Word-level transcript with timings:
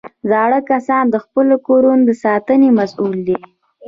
زاړه 0.29 0.59
کسان 0.69 1.03
د 1.09 1.15
خپلو 1.25 1.55
کورو 1.67 1.91
د 2.07 2.09
ساتنې 2.23 2.69
مسؤل 2.79 3.13
دي 3.27 3.37